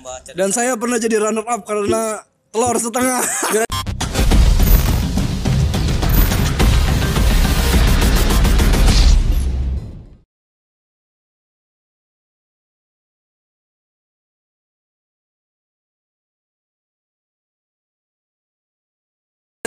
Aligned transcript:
cerdas. 0.00 0.36
Dan 0.36 0.48
saya 0.50 0.72
pernah 0.74 0.98
jadi 0.98 1.16
runner 1.18 1.46
up 1.46 1.62
karena 1.64 2.22
telur 2.50 2.76
setengah. 2.76 3.20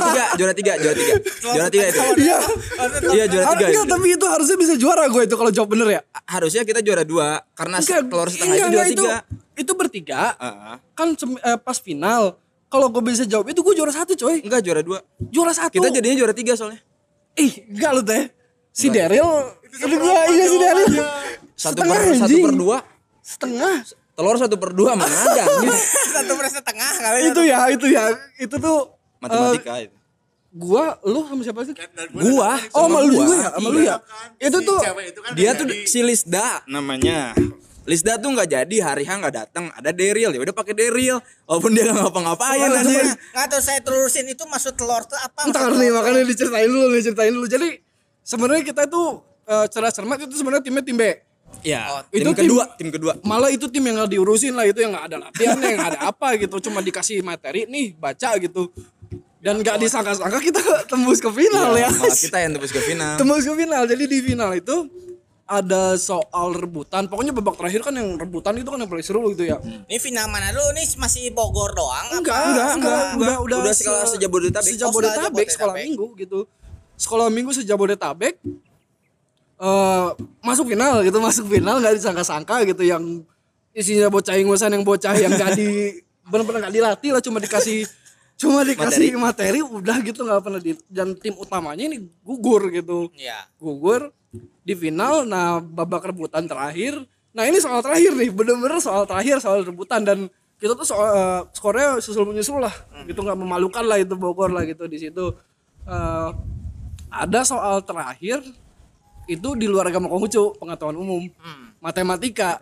tiga 0.02 0.26
juara 0.34 0.54
tiga 0.58 0.74
juara 0.82 0.96
tiga 0.98 1.16
juara 1.46 1.70
tiga 1.70 1.86
itu 1.88 2.02
Iya. 2.22 2.38
iya 3.14 3.26
juara 3.30 3.46
tiga 3.54 3.54
Enggak, 3.54 3.70
itu. 3.70 3.82
tapi 3.86 4.08
itu 4.12 4.26
harusnya 4.26 4.58
bisa 4.58 4.74
juara 4.76 5.04
gue 5.08 5.22
itu 5.24 5.36
kalau 5.38 5.52
jawab 5.54 5.70
bener 5.70 5.88
ya. 5.92 6.02
harusnya 6.26 6.62
kita 6.66 6.80
juara 6.82 7.04
dua 7.06 7.46
karena 7.54 7.78
Enggak, 7.78 8.02
telur 8.10 8.28
setengah 8.28 8.56
enggak, 8.56 8.66
itu 8.66 8.74
juara 8.74 8.88
enggak, 8.88 8.98
tiga 8.98 9.18
Itu 9.51 9.51
bertiga. 9.70 10.34
Heeh. 10.34 10.76
Kan 10.92 11.14
sem- 11.14 11.38
eh, 11.38 11.58
pas 11.58 11.78
final. 11.78 12.36
Kalau 12.66 12.88
gue 12.88 13.04
bisa 13.04 13.22
jawab 13.24 13.46
itu 13.46 13.60
gue 13.60 13.74
juara 13.74 13.92
satu 13.92 14.16
coy. 14.16 14.40
enggak 14.40 14.62
juara 14.62 14.80
dua 14.80 15.00
Juara 15.28 15.52
satu. 15.52 15.72
kita 15.72 15.88
jadinya 15.90 16.16
juara 16.18 16.32
tiga 16.32 16.54
soalnya 16.54 16.80
Ih, 17.34 17.68
enggak 17.70 17.92
lu 17.92 18.02
teh. 18.02 18.24
Si 18.70 18.88
Daryl 18.88 19.28
itu 19.68 19.96
gua 19.98 20.24
iya 20.28 20.46
si 20.46 20.58
Daryl. 20.58 20.88
satu 21.54 21.76
Setengah, 21.76 21.92
per 21.94 22.12
satu 22.14 22.24
anjing. 22.26 22.42
per 22.42 22.54
dua 22.54 22.78
Setengah. 23.22 23.76
telur 24.12 24.36
satu 24.36 24.56
per 24.56 24.72
dua 24.72 24.92
mana 24.94 25.08
ada 25.08 25.44
satu 26.16 26.34
per 26.34 26.48
setengah 26.48 26.92
kali 26.98 27.20
Itu 27.28 27.42
ya, 27.42 27.60
itu 27.68 27.88
ya. 27.88 28.04
Itu 28.38 28.56
tuh 28.58 28.92
matematika 29.18 29.72
eh, 29.78 29.88
itu 29.88 29.96
gua 30.52 31.00
lu 31.02 31.24
sama 31.26 31.42
siapa 31.42 31.60
sih? 31.64 31.76
gua 32.14 32.60
Oh, 32.72 32.86
sama 32.86 33.00
lu 33.02 33.12
juga 33.14 33.36
ya, 33.38 33.50
sama 33.50 33.68
lu 33.68 33.80
ya. 33.82 33.96
Itu 34.38 34.58
tuh 34.62 34.80
dia 35.32 35.52
tuh 35.54 35.68
si 35.86 36.00
Lisda 36.02 36.64
namanya 36.66 37.32
Lisda 37.82 38.14
tuh 38.16 38.30
nggak 38.30 38.46
jadi 38.48 38.76
hari 38.84 39.02
H 39.02 39.18
nggak 39.18 39.34
datang 39.36 39.66
ada 39.72 39.90
Daryl 39.90 40.30
ya 40.30 40.40
udah 40.40 40.54
pakai 40.54 40.72
Daryl 40.72 41.18
walaupun 41.44 41.72
dia 41.72 41.84
nggak 41.84 41.98
ngapa-ngapain 42.00 42.62
Oh, 42.62 42.78
anjing 42.78 43.10
nggak 43.10 43.48
tahu 43.48 43.58
saya 43.60 43.80
telurusin 43.80 44.26
itu 44.28 44.44
maksud 44.44 44.74
telur 44.74 45.02
tuh 45.02 45.18
apa 45.18 45.46
Ntar 45.46 45.66
maksud 45.66 45.76
nih 45.76 45.90
telur? 45.90 45.98
makanya 46.00 46.22
diceritain 46.24 46.70
dulu, 46.70 46.86
diceritain 46.92 47.32
dulu. 47.32 47.48
Jadi 47.48 47.70
sebenarnya 48.22 48.64
kita 48.64 48.82
itu 48.86 49.02
eh, 49.44 49.66
cerdas 49.68 49.94
cermat 49.94 50.18
itu 50.20 50.36
sebenarnya 50.36 50.62
timnya 50.62 50.84
tim 50.84 50.94
B. 50.94 51.04
ya 51.60 51.82
Oh, 51.90 52.02
tim 52.08 52.22
itu 52.22 52.30
tim- 52.30 52.40
kedua 52.40 52.64
tim 52.76 52.90
kedua 52.90 53.14
Malah 53.22 53.50
itu 53.50 53.66
tim 53.66 53.82
yang 53.82 53.98
nggak 53.98 54.12
diurusin 54.12 54.54
lah, 54.54 54.64
itu 54.64 54.78
yang 54.78 54.94
nggak 54.94 55.06
ada 55.08 55.18
latihannya, 55.20 55.68
yang 55.68 55.80
nggak 55.80 55.92
ada 55.92 56.02
apa 56.08 56.28
gitu. 56.38 56.56
Cuma 56.62 56.80
dikasih 56.80 57.20
materi 57.22 57.66
nih 57.66 57.92
baca 57.94 58.38
gitu. 58.38 58.70
Dan 59.38 59.58
nggak 59.58 59.82
disangka-sangka 59.82 60.38
kita 60.40 60.62
tembus 60.86 61.18
ke 61.18 61.28
final 61.28 61.74
ya. 61.74 61.90
malah 61.90 62.14
kita 62.16 62.38
yang 62.40 62.54
tembus 62.54 62.70
ke 62.70 62.78
final 62.80 63.18
tembus 63.18 63.42
ke 63.42 63.54
final. 63.56 63.84
Jadi 63.84 64.04
di 64.06 64.18
final 64.22 64.54
itu 64.54 64.76
ada 65.52 65.94
soal 65.96 66.54
rebutan. 66.54 67.06
Pokoknya 67.06 67.30
babak 67.32 67.56
terakhir 67.56 67.84
kan 67.84 67.92
yang 67.92 68.16
rebutan 68.16 68.56
itu 68.56 68.66
kan 68.66 68.80
yang 68.80 68.88
paling 68.88 69.04
seru 69.04 69.20
gitu 69.30 69.44
ya. 69.46 69.60
ini 69.60 69.98
final 69.98 70.26
mana 70.26 70.50
dulu 70.50 70.72
nih 70.72 70.88
masih 70.96 71.30
Bogor 71.30 71.72
doang 71.72 72.08
Enggak, 72.14 72.32
apa? 72.34 72.48
enggak, 72.48 72.70
enggak, 72.74 73.04
udah, 73.14 73.36
udah, 73.42 73.58
Udah 73.62 73.74
sekolah 73.74 74.04
se- 74.06 74.16
sejabodetabek. 74.16 74.72
Sejabodetabek, 74.72 75.46
Oh, 75.46 75.54
sekolah 75.54 75.76
minggu 75.78 76.08
gitu. 76.18 76.40
Sekolah 76.96 77.28
minggu 77.28 77.52
sejabodetabek 77.52 78.36
eh 79.58 80.08
masuk 80.42 80.66
final 80.68 81.04
gitu, 81.04 81.18
masuk 81.20 81.46
final 81.48 81.78
nggak 81.78 81.94
disangka-sangka 81.94 82.66
gitu 82.66 82.82
yang 82.82 83.22
isinya 83.72 84.10
bocah 84.10 84.34
ingusan 84.34 84.72
yang 84.72 84.82
bocah 84.82 85.14
yang 85.14 85.32
gak 85.32 85.54
di 85.54 85.96
benar-benar 86.32 86.66
nggak 86.66 86.76
dilatih 86.76 87.10
lah 87.12 87.22
cuma 87.22 87.38
dikasih 87.38 87.86
cuma 88.34 88.64
dikasih 88.64 89.14
materi, 89.16 89.62
udah 89.62 90.02
gitu 90.02 90.26
nggak 90.26 90.42
pernah 90.42 90.58
di 90.58 90.74
dan 90.88 91.14
tim 91.14 91.36
utamanya 91.36 91.86
ini 91.86 92.02
gugur 92.20 92.68
gitu 92.70 93.14
Iya. 93.14 93.46
gugur 93.56 94.10
di 94.62 94.74
final 94.78 95.28
nah 95.28 95.60
babak 95.60 96.08
rebutan 96.12 96.48
terakhir. 96.48 97.04
Nah 97.32 97.48
ini 97.48 97.60
soal 97.60 97.84
terakhir 97.84 98.16
nih 98.16 98.30
bener-bener 98.32 98.80
soal 98.80 99.04
terakhir 99.08 99.40
soal 99.44 99.64
rebutan. 99.64 100.04
Dan 100.04 100.32
kita 100.62 100.78
tuh 100.78 100.86
soal 100.86 101.10
eh, 101.12 101.42
skornya 101.56 101.98
susul 102.00 102.28
menyusul 102.28 102.62
lah 102.62 102.74
gitu 103.10 103.26
nggak 103.26 103.40
memalukan 103.40 103.82
lah 103.82 103.98
itu 103.98 104.14
Bogor 104.14 104.54
lah 104.54 104.64
gitu 104.68 104.86
di 104.86 104.98
situ. 105.02 105.34
Eh, 105.88 106.30
ada 107.12 107.40
soal 107.44 107.84
terakhir 107.84 108.40
itu 109.28 109.50
di 109.56 109.68
luar 109.68 109.92
agama 109.92 110.08
Konghucu 110.08 110.56
pengetahuan 110.60 110.98
umum. 110.98 111.24
Matematika 111.82 112.62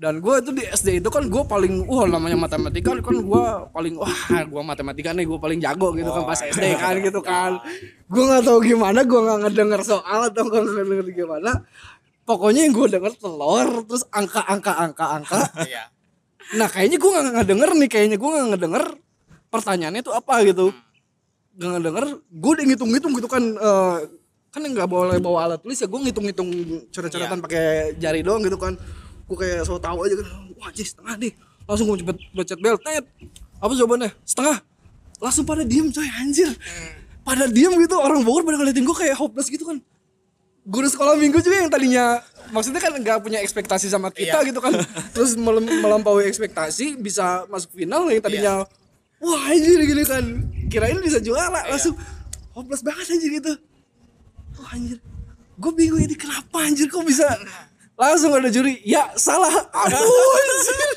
dan 0.00 0.16
gue 0.16 0.34
itu 0.40 0.50
di 0.56 0.64
SD 0.64 1.04
itu 1.04 1.12
kan 1.12 1.28
gue 1.28 1.42
paling 1.44 1.84
wah 1.84 2.08
namanya 2.08 2.32
matematika 2.32 2.96
kan 2.96 3.20
gue 3.20 3.44
paling 3.68 3.94
wah 4.00 4.08
gue 4.48 4.62
matematika 4.64 5.12
nih 5.12 5.28
gue 5.28 5.36
paling 5.36 5.60
jago 5.60 5.92
gitu 5.92 6.08
kan 6.08 6.24
pas 6.24 6.40
SD 6.40 6.64
kan 6.80 6.96
gitu 7.04 7.20
kan. 7.20 7.60
Gue 8.08 8.24
nggak 8.24 8.48
tahu 8.48 8.64
gimana 8.64 9.04
gue 9.04 9.20
nggak 9.20 9.38
ngedenger 9.44 9.84
soal 9.84 10.32
atau 10.32 10.48
gue 10.48 10.56
nggak 10.56 10.72
ngedenger 10.72 11.08
gimana. 11.12 11.68
Pokoknya 12.24 12.64
yang 12.64 12.72
gue 12.72 12.96
denger 12.96 13.12
telur 13.20 13.68
terus 13.84 14.08
angka 14.08 14.40
angka 14.48 14.72
angka 14.72 15.04
angka. 15.20 15.38
Iya. 15.68 15.92
nah 16.56 16.66
kayaknya 16.66 16.96
gue 16.96 17.10
nggak 17.12 17.34
ngedenger 17.36 17.70
nih 17.76 17.88
kayaknya 17.92 18.16
gue 18.16 18.30
nggak 18.32 18.48
ngedenger 18.56 18.84
pertanyaannya 19.52 20.00
itu 20.00 20.12
apa 20.16 20.34
gitu. 20.48 20.72
Nggak 21.60 21.70
ngedenger 21.76 22.04
gue 22.16 22.50
udah 22.56 22.64
ngitung-ngitung 22.72 23.12
gitu 23.20 23.28
kan 23.28 23.44
eh, 23.44 23.96
kan 24.48 24.60
nggak 24.64 24.88
boleh 24.88 25.20
bawa 25.20 25.44
alat 25.44 25.60
tulis 25.60 25.76
ya 25.76 25.84
gue 25.84 26.00
ngitung-ngitung 26.08 26.48
coret-coretan 26.88 27.38
pakai 27.44 28.00
jari 28.00 28.24
doang 28.24 28.40
gitu 28.40 28.56
kan 28.56 28.80
gue 29.30 29.36
kayak 29.38 29.62
so 29.62 29.78
tahu 29.78 30.02
aja 30.02 30.14
kan 30.18 30.26
wah 30.58 30.66
anjir 30.66 30.82
setengah 30.82 31.14
nih. 31.16 31.32
Langsung 31.70 31.86
gue 31.86 32.02
cepet 32.02 32.16
bacet 32.34 32.58
bel 32.58 32.74
tet. 32.82 33.06
Apa 33.62 33.72
jawabannya? 33.78 34.10
Setengah. 34.26 34.58
Langsung 35.22 35.46
pada 35.46 35.62
diem 35.62 35.86
coy 35.86 36.08
anjir. 36.18 36.50
Pada 37.22 37.46
diem 37.46 37.70
gitu 37.78 37.94
orang 37.94 38.26
Bogor 38.26 38.42
pada 38.42 38.58
ngeliatin 38.58 38.82
gue 38.82 38.96
kayak 38.96 39.14
hopeless 39.14 39.46
gitu 39.46 39.62
kan. 39.62 39.78
Guru 40.66 40.90
sekolah 40.90 41.14
minggu 41.14 41.38
juga 41.40 41.62
yang 41.62 41.70
tadinya 41.70 42.20
maksudnya 42.50 42.82
kan 42.82 42.92
nggak 42.92 43.22
punya 43.22 43.38
ekspektasi 43.38 43.86
sama 43.86 44.10
kita 44.10 44.42
Iya. 44.42 44.50
gitu 44.50 44.58
kan. 44.58 44.74
Terus 45.14 45.38
melampaui 45.38 46.26
ekspektasi 46.26 46.98
bisa 46.98 47.46
masuk 47.46 47.70
final 47.70 48.10
yang 48.10 48.18
tadinya 48.18 48.66
wah 49.22 49.40
anjir 49.46 49.78
gini 49.78 50.02
kan. 50.02 50.24
Kirain 50.66 50.98
bisa 50.98 51.22
juara 51.22 51.70
langsung 51.70 51.94
hopeless 52.50 52.82
banget 52.82 53.14
anjir 53.14 53.30
gitu. 53.38 53.52
Wah 54.58 54.74
anjir. 54.74 54.98
Gue 55.54 55.72
bingung 55.76 56.00
ini 56.00 56.16
kenapa 56.16 56.66
anjir 56.66 56.88
kok 56.88 57.04
bisa 57.04 57.28
langsung 58.00 58.32
ada 58.32 58.48
juri 58.48 58.80
ya 58.82 59.12
salah. 59.14 59.52
Aku 59.68 60.00
anjir 60.32 60.88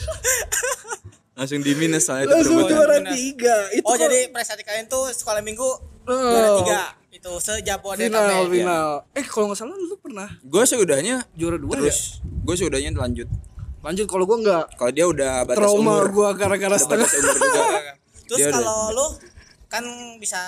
langsung 1.36 1.60
di 1.60 1.74
minus 1.74 2.06
soalnya 2.06 2.24
itu 2.24 2.34
langsung 2.34 2.56
perebutan. 2.58 2.74
juara 2.74 2.98
tiga. 3.12 3.56
Itu 3.72 3.84
oh 3.84 3.92
kok 3.92 4.00
jadi 4.00 4.20
prestasi 4.30 4.62
kalian 4.62 4.86
tuh 4.88 5.12
sekolah 5.12 5.42
minggu 5.42 5.70
Oh. 6.04 6.16
juara 6.16 6.50
tiga. 6.60 6.82
Itu 7.10 7.32
sejabodetabek 7.38 8.08
final 8.10 8.28
ya. 8.42 8.50
final. 8.50 8.88
Eh 9.14 9.24
kalau 9.24 9.46
nggak 9.48 9.58
salah 9.58 9.76
lu 9.76 9.96
pernah 9.98 10.30
gue 10.40 10.64
seudahnya 10.64 11.16
juara 11.34 11.56
dua 11.56 11.74
ya? 11.74 11.80
terus 11.82 12.00
gue 12.24 12.56
seudahnya 12.56 12.90
lanjut. 12.94 13.28
Lanjut 13.80 14.06
kalau 14.06 14.24
gue 14.24 14.38
nggak 14.40 14.64
kalau 14.74 14.92
dia 14.92 15.06
udah 15.06 15.44
batas 15.44 15.58
trauma 15.60 15.94
gue 16.06 16.28
gara-gara 16.34 16.76
setengah 16.78 17.04
batas 17.04 17.20
umur 17.20 17.36
juga. 17.36 17.64
Terus 18.24 18.46
kalau 18.50 18.80
lu 18.92 19.08
kan 19.68 19.84
bisa 20.18 20.40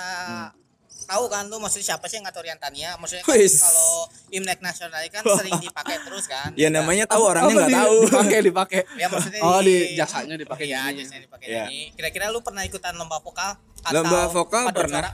tahu 1.06 1.24
kan 1.26 1.46
lu 1.46 1.56
maksudnya 1.56 1.86
siapa 1.88 2.04
sih 2.04 2.18
yang 2.18 2.26
ngatur 2.26 2.44
Tania 2.56 2.94
maksudnya 2.94 3.22
kan 3.22 3.38
kalau 3.38 3.90
Imlek 4.28 4.58
nasional 4.60 5.00
kan 5.06 5.22
sering 5.38 5.54
dipakai 5.56 5.96
terus 6.02 6.26
kan. 6.26 6.50
Ya 6.52 6.68
namanya 6.68 7.06
tahu 7.06 7.22
orangnya 7.24 7.54
nggak 7.56 7.72
tahu. 7.72 7.96
Dipakai 8.06 8.38
dipakai. 8.42 8.80
Ya 9.00 9.06
maksudnya 9.06 9.40
oh 9.40 9.60
di 9.60 9.94
jasanya 9.94 10.34
dipakai 10.34 10.66
iya 10.66 10.82
gini. 10.88 10.98
jasanya 11.00 11.22
dipakai 11.22 11.46
Iya. 11.46 11.64
ini. 11.64 11.80
Kira-kira 11.92 12.28
lu 12.28 12.40
pernah 12.40 12.62
ikutan 12.62 12.92
lomba 12.92 13.16
vokal 13.16 13.54
atau 13.80 13.94
lomba 13.94 14.20
vokal 14.28 14.62
paduan 14.66 14.76
pernah. 14.76 15.00
suara? 15.00 15.10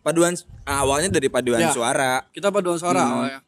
paduan 0.00 0.32
awalnya 0.64 1.08
dari 1.10 1.28
paduan 1.28 1.60
Ya. 1.60 1.72
suara. 1.72 2.24
Kita 2.28 2.48
paduan 2.48 2.76
suara 2.76 3.00
Hmm. 3.00 3.12
awalnya. 3.14 3.40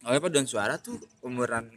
Awalnya 0.00 0.22
paduan 0.22 0.46
suara 0.46 0.74
tuh 0.76 0.94
umuran 1.20 1.70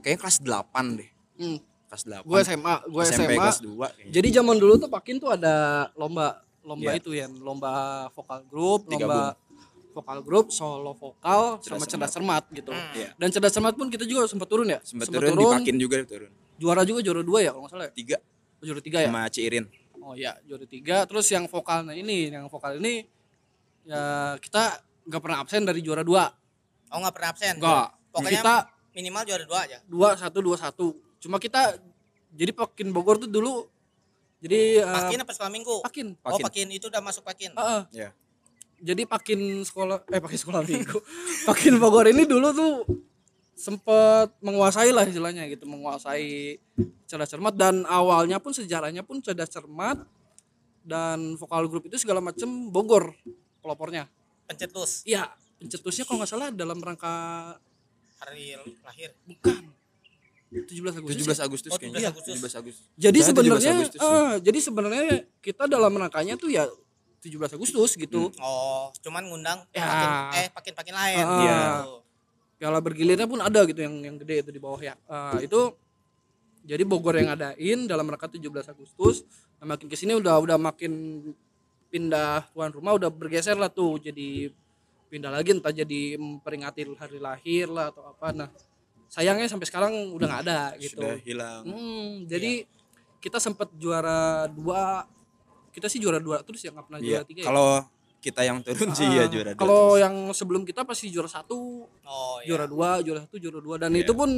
kayaknya 0.00 0.18
kelas 0.18 0.36
8 0.40 0.96
deh. 0.96 1.10
Hmm. 1.34 1.58
kelas 1.88 2.04
8 2.06 2.24
gue 2.24 2.38
SMA 2.40 2.74
gue 2.86 3.02
SMP 3.02 3.22
SMA 3.28 3.42
kelas 3.42 3.58
2 3.60 3.68
kayaknya. 3.68 4.10
jadi 4.10 4.28
zaman 4.32 4.56
dulu 4.56 4.74
tuh 4.78 4.88
pakin 4.88 5.16
tuh 5.18 5.28
ada 5.30 5.54
lomba 5.92 6.40
lomba 6.62 6.90
Iya. 6.94 7.00
itu 7.02 7.10
ya 7.12 7.26
lomba 7.28 7.72
vokal 8.14 8.40
grup 8.46 8.86
lomba 8.86 9.34
vokal 9.92 10.18
grup 10.24 10.46
solo 10.48 10.96
vokal 10.96 11.60
sama 11.60 11.84
cerdas 11.84 12.10
cermat 12.10 12.44
gitu. 12.48 12.72
Iya. 12.96 13.12
dan 13.18 13.28
cerdas 13.28 13.52
cermat 13.52 13.74
pun 13.76 13.92
kita 13.92 14.08
juga 14.08 14.24
sempat 14.24 14.48
turun 14.48 14.64
ya? 14.66 14.80
Sempat 14.80 15.10
turun, 15.10 15.36
dipakin 15.36 15.76
juga 15.76 16.00
turun. 16.06 16.32
Juara 16.56 16.82
juga 16.86 17.02
juara 17.02 17.20
dua 17.20 17.38
ya 17.42 17.50
kalau 17.52 17.66
nggak 17.66 17.72
salah 17.74 17.86
ya? 17.88 17.92
Tiga. 17.92 18.16
Oh, 18.56 18.64
juara 18.64 18.80
tiga 18.80 18.98
ya? 19.02 19.10
Sama 19.10 19.26
Cirin 19.28 19.64
Oh 20.02 20.14
ya, 20.18 20.34
juara 20.46 20.66
tiga. 20.66 21.06
Terus 21.06 21.26
yang 21.30 21.46
vokalnya 21.46 21.94
ini, 21.94 22.26
yang 22.26 22.50
vokal 22.50 22.78
ini 22.78 23.06
ya 23.82 24.34
kita 24.38 24.78
nggak 25.06 25.20
pernah 25.20 25.38
absen 25.42 25.62
dari 25.62 25.82
juara 25.82 26.02
dua. 26.02 26.30
oh 26.92 26.98
nggak 27.00 27.14
pernah 27.14 27.30
absen? 27.32 27.54
Nggak. 27.58 27.86
pokoknya 28.12 28.30
Kita- 28.38 28.64
minimal 28.92 29.22
juara 29.24 29.44
dua 29.48 29.58
aja? 29.64 29.78
Dua 29.84 30.08
satu 30.14 30.38
dua 30.40 30.56
satu. 30.56 30.86
Cuma 31.18 31.36
kita 31.36 31.78
jadi 32.32 32.52
Pakin 32.52 32.92
Bogor 32.92 33.16
tuh 33.16 33.28
dulu 33.28 33.68
jadi 34.42 34.82
eh, 34.82 34.90
pakin 34.90 35.18
apa 35.22 35.32
sekolah 35.32 35.52
minggu 35.54 35.76
Pakin. 35.80 36.06
oh 36.18 36.38
Pakin. 36.42 36.66
itu 36.68 36.90
udah 36.90 36.98
masuk 36.98 37.22
pakin 37.22 37.54
Heeh. 37.54 37.82
ya 37.94 38.08
jadi 38.82 39.06
Pakin 39.06 39.62
sekolah 39.62 40.02
eh 40.10 40.18
Pakin 40.18 40.38
sekolah 40.42 40.62
minggu. 40.66 40.98
Pakin 41.46 41.78
Bogor 41.78 42.10
ini 42.10 42.26
dulu 42.26 42.50
tuh 42.50 42.72
sempet 43.54 44.34
menguasai 44.42 44.90
lah 44.90 45.06
istilahnya 45.06 45.46
gitu, 45.46 45.70
menguasai 45.70 46.58
cerdas 47.06 47.30
cermat 47.30 47.54
dan 47.54 47.86
awalnya 47.86 48.42
pun 48.42 48.50
sejarahnya 48.50 49.06
pun 49.06 49.22
cerdas 49.22 49.46
cermat 49.46 50.02
dan 50.82 51.38
vokal 51.38 51.70
grup 51.70 51.86
itu 51.86 51.94
segala 51.94 52.18
macem 52.18 52.48
Bogor 52.74 53.14
pelopornya. 53.62 54.10
pencetus 54.50 55.06
Iya, 55.06 55.30
pencetusnya 55.62 56.02
kalau 56.02 56.18
nggak 56.18 56.30
salah 56.34 56.48
dalam 56.50 56.82
rangka 56.82 57.14
hari 58.18 58.58
lahir 58.82 59.14
bukan 59.22 59.70
17 60.52 61.00
Agustus 61.00 61.24
17 61.24 61.32
ya? 61.32 61.42
Agustus 61.42 61.70
Oh, 61.70 61.78
kayaknya 61.78 62.00
17 62.00 62.12
Agustus. 62.12 62.34
17 62.36 62.60
Agustus 62.60 62.84
jadi 62.94 63.18
Saya 63.18 63.26
17 63.26 63.32
sebenarnya 63.32 63.72
Agustus 63.74 63.98
ya. 63.98 64.06
eh, 64.06 64.34
jadi 64.38 64.58
sebenarnya 64.60 65.02
kita 65.40 65.64
dalam 65.66 65.92
rangkanya 65.92 66.34
tuh 66.36 66.48
ya 66.48 66.64
17 67.18 67.54
Agustus 67.54 67.90
gitu 67.94 68.28
Oh, 68.36 68.92
cuman 68.98 69.22
ngundang 69.24 69.64
Ya. 69.70 69.82
pakin, 69.82 70.08
eh 70.36 70.46
pakin-pakin 70.50 70.94
lain. 70.94 71.24
Iya. 71.40 71.60
Gitu. 71.80 71.94
piala 72.54 72.78
bergilirnya 72.78 73.26
pun 73.26 73.38
ada 73.38 73.64
gitu 73.64 73.80
yang 73.80 73.94
yang 74.00 74.16
gede 74.16 74.36
itu 74.40 74.50
di 74.50 74.60
bawah 74.60 74.78
ya 74.78 74.94
Eh, 75.34 75.46
itu 75.46 75.74
jadi 76.62 76.82
Bogor 76.82 77.16
yang 77.16 77.26
ngadain 77.28 77.86
dalam 77.86 78.06
rangka 78.06 78.30
17 78.30 78.38
Agustus 78.68 79.26
nah, 79.56 79.66
makin 79.68 79.86
ke 79.86 79.96
sini 79.96 80.14
udah 80.14 80.38
udah 80.38 80.54
makin 80.56 81.26
pindah 81.88 82.46
tuan 82.50 82.70
rumah 82.70 82.94
udah 82.94 83.08
bergeser 83.08 83.54
lah 83.54 83.66
tuh 83.66 83.98
jadi 83.98 84.54
pindah 85.08 85.28
lagi 85.28 85.52
entah 85.52 85.68
jadi 85.70 86.14
memperingati 86.14 86.86
hari 86.94 87.18
lahir 87.18 87.66
lah 87.66 87.90
atau 87.90 88.06
apa 88.06 88.30
nah 88.30 88.48
sayangnya 89.12 89.44
sampai 89.44 89.66
sekarang 89.66 89.92
udah 90.10 90.24
nggak 90.26 90.42
ada 90.42 90.60
gitu 90.78 90.96
sudah 90.96 91.20
hilang 91.20 91.62
Hmm, 91.62 92.24
jadi 92.24 92.64
kita 93.18 93.36
sempat 93.36 93.68
juara 93.74 94.48
dua 94.48 95.04
kita 95.68 95.86
sih 95.86 95.98
juara 95.98 96.16
dua 96.16 96.40
terus 96.40 96.58
ya 96.58 96.70
nggak 96.70 96.86
pernah 96.86 96.98
Iya. 96.98 97.08
juara 97.12 97.24
tiga 97.24 97.40
ya? 97.40 97.46
Kalau 97.46 97.68
kita 98.18 98.40
yang 98.40 98.58
turun 98.60 98.88
sih 98.92 99.04
ya 99.06 99.24
Ah, 99.24 99.26
juara 99.26 99.50
dua. 99.50 99.60
kalau 99.60 99.84
yang 99.94 100.14
sebelum 100.32 100.62
kita 100.62 100.80
pasti 100.82 101.06
juara 101.06 101.26
satu 101.26 101.84
Oh, 102.02 102.36
iya. 102.40 102.48
juara 102.48 102.64
dua 102.64 102.88
juara 103.00 103.20
satu 103.20 103.36
juara 103.36 103.58
dua 103.58 103.76
dan 103.78 103.92
itu 103.92 104.12
pun 104.12 104.30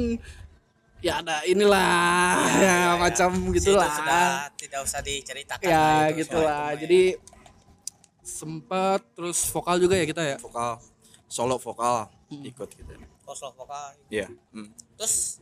ya 0.99 1.19
ada 1.19 1.39
inilah 1.43 2.35
ya, 2.57 2.77
macam 3.03 3.29
Situ 3.47 3.71
gitulah 3.71 3.87
Sudah 3.89 4.27
tidak 4.53 4.79
usah 4.81 4.99
diceritakan. 4.99 5.63
ya 5.63 5.71
lah 5.71 6.03
itu 6.05 6.17
gitulah 6.19 6.43
soal 6.43 6.67
itu 6.67 6.81
jadi 6.81 7.01
sempat 8.21 8.99
terus 9.13 9.37
vokal 9.47 9.77
juga 9.77 9.93
ya 9.93 10.03
kita 10.03 10.21
ya 10.25 10.37
vokal 10.37 10.81
solo 11.25 11.55
vokal 11.55 12.09
Hmm. 12.25 12.41
ikut 12.41 12.65
gitu. 12.67 12.89
Ya. 13.27 13.35
Solo 13.35 13.51
vokal. 13.55 13.85
Iya. 14.07 14.27
Hmm. 14.51 14.69
Terus 14.95 15.41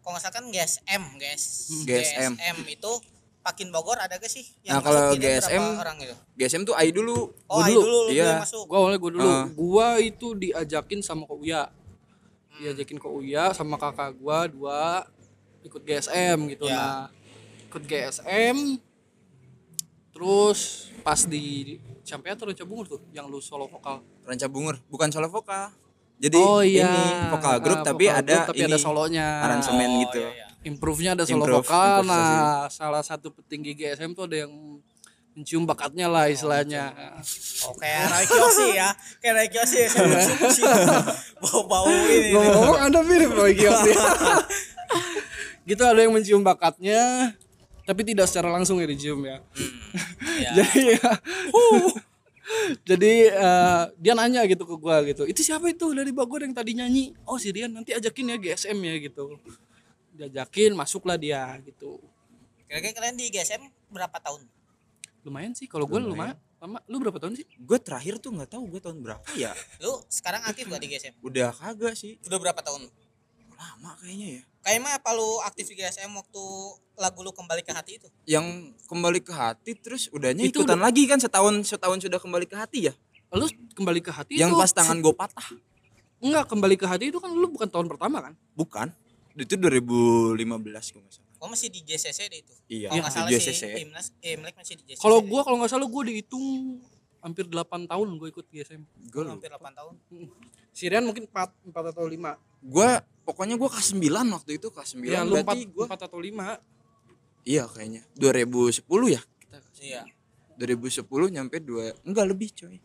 kalau 0.00 0.16
nggak 0.16 0.22
salah 0.22 0.34
kan 0.34 0.44
GSM, 0.48 1.02
guys. 1.16 1.44
GSM. 1.84 2.32
itu 2.66 2.92
Pakin 3.40 3.72
Bogor 3.72 3.96
ada 3.96 4.20
gak 4.20 4.28
sih? 4.28 4.44
Nah, 4.68 4.84
kalau 4.84 5.16
GSM 5.16 5.80
orang 5.80 5.96
gitu? 5.96 6.12
GSM 6.36 6.60
tuh 6.60 6.76
AI 6.76 6.92
dulu. 6.92 7.32
Oh, 7.48 7.56
Gua 7.56 7.72
dulu. 7.72 7.80
dulu, 7.80 7.98
lu 8.04 8.10
Iya. 8.12 8.36
yang 8.36 8.44
masuk. 8.44 8.64
gua 8.68 8.76
awalnya 8.76 8.98
gua 9.00 9.10
dulu 9.10 9.24
Ah. 9.24 9.44
gua 9.48 9.86
itu 9.96 10.26
diajakin 10.36 11.00
sama 11.00 11.24
Ko 11.24 11.40
Uya 11.40 11.72
diajakin 12.60 13.00
Ko 13.00 13.16
Uya 13.16 13.56
sama 13.56 13.80
kakak 13.80 14.12
gua 14.14 14.44
dua 14.44 15.08
ikut 15.64 15.80
GSM 15.80 16.52
gitu 16.52 16.68
Ya. 16.68 16.76
nah 16.76 17.04
ikut 17.64 17.80
GSM 17.88 18.76
terus 20.12 20.92
pas 21.00 21.24
di 21.24 21.76
Ciampea 22.02 22.34
atau 22.34 22.44
Ranca 22.44 22.64
Bungur 22.66 22.86
tuh 22.86 23.00
yang 23.10 23.24
lu 23.24 23.40
solo 23.40 23.64
vokal 23.64 24.04
Ranca 24.20 24.46
Bungur, 24.46 24.76
bukan 24.86 25.08
solo 25.08 25.26
vokal. 25.26 25.72
Jadi 26.20 26.36
oh 26.36 26.60
iya 26.60 26.84
ini 26.84 27.02
vokal 27.30 27.56
grup 27.58 27.78
Ah, 27.78 27.84
tapi 27.86 28.04
vokal 28.04 28.20
ada 28.20 28.34
grup, 28.34 28.46
tapi 28.46 28.58
ini 28.58 28.66
ada 28.66 28.78
solonya 28.78 29.26
aransemen 29.40 29.88
Oh, 29.88 30.00
gitu. 30.04 30.20
iya, 30.20 30.30
iya. 30.30 30.46
improve-nya 30.62 31.10
ada 31.14 31.24
solo 31.24 31.40
Improve, 31.40 31.64
vokal 31.64 31.88
improvisasi. 31.98 32.36
nah 32.36 32.68
salah 32.68 33.00
satu 33.00 33.32
petinggi 33.32 33.72
GSM 33.72 34.12
tuh 34.12 34.24
ada 34.24 34.36
yang 34.38 34.52
mencium 35.30 35.64
bakatnya 35.64 36.04
lah 36.06 36.26
istilahnya 36.26 36.92
Oh, 37.62 37.72
kayak 37.72 38.04
Rai 38.06 38.24
Kiyoshi 38.26 38.68
ya. 38.74 38.88
Kayak 39.18 39.34
Rai 39.34 39.48
Kiyoshi 39.48 39.80
saya 39.86 40.04
mencium 40.04 40.76
bau-bau 41.40 41.88
ini. 41.88 42.30
ngomong-ngomong 42.30 42.78
anda 42.82 43.00
mirip 43.00 43.30
Kiyoshi 43.32 43.92
gitu 45.62 45.82
ada 45.82 45.98
yang 45.98 46.10
mencium 46.10 46.42
bakatnya 46.42 47.32
tapi 47.82 48.02
tidak 48.02 48.26
secara 48.26 48.50
langsung 48.50 48.76
ya 48.76 48.86
dicium 48.86 49.22
ya 49.22 49.40
Ya. 50.36 50.52
jadi 50.54 50.96
ya 50.96 51.10
jadi 52.82 53.12
eh, 53.30 53.82
dia 53.98 54.12
nanya 54.14 54.42
gitu 54.46 54.64
ke 54.66 54.74
gua 54.76 55.02
gitu 55.06 55.24
itu 55.26 55.40
siapa 55.40 55.70
itu 55.70 55.90
dari 55.94 56.10
Bogor 56.10 56.42
yang 56.42 56.54
tadi 56.54 56.74
nyanyi 56.76 57.14
oh 57.26 57.38
si 57.38 57.50
Rian 57.54 57.70
nanti 57.74 57.94
ajakin 57.94 58.34
ya 58.34 58.36
GSM 58.36 58.78
ya 58.78 58.94
gitu 59.00 59.24
diajakin 60.14 60.74
masuklah 60.76 61.16
dia 61.16 61.56
gitu 61.64 61.98
Kira-kira 62.70 63.02
kalian 63.02 63.18
di 63.18 63.26
GSM 63.34 63.66
berapa 63.90 64.14
tahun? 64.22 64.46
lumayan 65.20 65.52
sih 65.52 65.68
kalau 65.68 65.84
gua 65.84 66.00
lumayan 66.00 66.38
lama 66.60 66.78
lu 66.88 67.00
berapa 67.00 67.16
tahun 67.16 67.40
sih 67.40 67.46
Gue 67.56 67.80
terakhir 67.80 68.20
tuh 68.20 68.36
nggak 68.36 68.52
tahu 68.52 68.68
gue 68.68 68.80
tahun 68.84 69.00
berapa 69.00 69.24
ya. 69.32 69.56
Lu 69.80 70.04
sekarang 70.12 70.44
aktif 70.44 70.68
gak 70.68 70.80
di 70.84 70.88
GSM? 70.92 71.16
Udah 71.24 71.56
kagak 71.56 71.96
sih. 71.96 72.20
Udah 72.28 72.36
berapa 72.36 72.60
tahun? 72.60 72.84
Lama 73.60 73.92
kayaknya 74.00 74.28
ya. 74.34 74.42
Kayak 74.60 74.80
mah 74.80 74.92
apa 74.94 75.10
lu 75.12 75.28
aktif 75.42 75.68
di 75.68 75.76
GSM 75.76 76.08
waktu 76.10 76.42
lagu 76.96 77.20
lu 77.20 77.28
kembali 77.30 77.60
ke 77.60 77.72
hati 77.72 77.96
itu? 77.96 78.08
Yang 78.24 78.46
kembali 78.86 79.20
ke 79.20 79.32
hati 79.32 79.72
terus 79.74 80.08
udahnya 80.08 80.44
Itu 80.44 80.64
ikutan 80.64 80.80
lagi 80.80 81.04
kan 81.04 81.16
setahun 81.16 81.64
setahun 81.66 82.00
sudah 82.00 82.16
kembali 82.16 82.44
ke 82.44 82.56
hati 82.56 82.88
ya. 82.88 82.94
lu 83.30 83.46
kembali 83.72 84.00
ke 84.00 84.10
hati 84.10 84.34
yang 84.34 84.50
itu 84.50 84.58
pas 84.58 84.74
tangan 84.74 84.98
gue 84.98 85.14
patah. 85.14 85.54
enggak 86.18 86.50
kembali 86.50 86.74
ke 86.74 86.82
hati 86.82 87.08
itu 87.08 87.22
kan 87.22 87.30
lu 87.30 87.46
bukan 87.46 87.68
tahun 87.68 87.86
pertama 87.86 88.18
kan 88.20 88.34
Bukan. 88.52 88.90
Itu 89.32 89.54
2015 89.54 90.34
gue 90.34 91.00
nggak 91.00 91.14
salah. 91.14 91.28
Oh 91.38 91.48
masih 91.48 91.70
di 91.70 91.80
JCC 91.80 92.26
deh 92.26 92.40
itu. 92.42 92.52
Iya, 92.66 92.90
Kalau 92.90 93.00
nggak 93.00 93.08
di 93.08 93.16
salah 93.16 93.30
JCC. 93.30 93.52
sih 93.54 93.70
Imnas, 93.80 94.06
eh, 94.18 94.34
Imlek 94.34 94.52
masih 94.52 94.74
di 94.76 94.84
JCC. 94.84 95.00
kalau 95.00 95.22
gua 95.22 95.40
kalau 95.40 95.56
nggak 95.56 95.70
salah 95.70 95.86
gua 95.86 96.02
dihitung 96.04 96.44
hampir 97.20 97.44
8 97.46 97.56
tahun 97.86 98.08
gua 98.18 98.28
ikut 98.28 98.44
GSM 98.46 98.82
Gue 99.08 99.22
hampir 99.24 99.48
8 99.48 99.62
tahun. 99.72 99.94
Sirian 100.70 101.02
mungkin 101.02 101.24
4, 101.24 101.34
4 101.66 101.90
atau 101.90 102.04
5 102.04 102.36
gue 102.60 102.90
pokoknya 103.22 103.54
gue 103.54 103.68
kelas 103.68 103.88
9 103.90 104.04
waktu 104.30 104.50
itu 104.56 104.68
kelas 104.68 104.90
9 104.92 105.06
ya 105.06 105.20
lu 105.22 105.34
4, 105.34 105.42
berarti 105.42 105.60
gue 105.66 105.84
4 105.86 106.06
atau 106.06 106.18
5 106.18 106.60
iya 107.42 107.64
kayaknya. 107.64 108.02
2010 108.14 108.84
ya? 109.08 109.20
Kita 109.38 109.56
Iya. 109.80 110.02
2010 110.56 111.08
nyampe 111.30 111.56
dua 111.58 111.96
enggak 112.02 112.26
lebih 112.26 112.48
coy. 112.52 112.76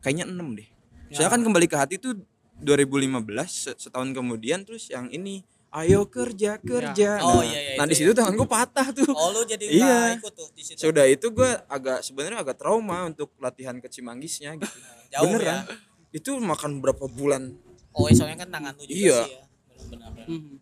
Kayaknya 0.00 0.24
6 0.28 0.52
deh. 0.54 0.68
Ya. 1.06 1.16
soalnya 1.16 1.32
kan 1.32 1.42
kembali 1.42 1.66
ke 1.66 1.76
hati 1.76 1.94
itu 1.96 2.10
2015 2.58 3.24
se- 3.48 3.76
setahun 3.78 4.10
kemudian 4.10 4.62
terus 4.62 4.88
yang 4.88 5.08
ini 5.08 5.40
ayo 5.70 6.06
kerja 6.06 6.56
kerja. 6.56 7.18
Oh, 7.20 7.38
nah, 7.38 7.44
iya, 7.44 7.60
iya, 7.64 7.72
nah 7.74 7.84
itu 7.84 7.90
di 7.90 7.96
situ 7.96 8.10
tangan 8.12 8.34
gue 8.34 8.46
patah 8.46 8.88
tuh. 8.90 9.10
Oh 9.10 9.30
lu 9.30 9.42
jadi 9.42 9.64
Iya. 9.64 10.16
ikut 10.16 10.32
tuh 10.32 10.48
di 10.52 10.62
situ. 10.62 10.78
sudah 10.80 11.04
itu 11.04 11.26
gue 11.28 11.50
agak 11.66 11.98
sebenarnya 12.00 12.40
agak 12.40 12.56
trauma 12.56 13.04
untuk 13.04 13.32
latihan 13.36 13.74
ke 13.76 13.88
Cimanggisnya 13.88 14.54
gitu. 14.54 14.76
Jauh 15.10 15.34
beneran. 15.34 15.64
ya. 15.64 15.76
Itu 16.14 16.30
makan 16.32 16.78
berapa 16.78 17.04
bulan 17.06 17.50
Oh 17.92 18.06
iya, 18.06 18.14
soalnya 18.16 18.38
kan 18.40 18.50
tangan 18.50 18.72
lu 18.72 18.84
juga 18.84 18.94
Iya. 18.96 19.20
sih 19.20 19.32
ya. 19.32 19.44
Benar-benar. 19.86 20.26
Hmm. 20.26 20.54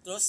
Terus 0.00 0.26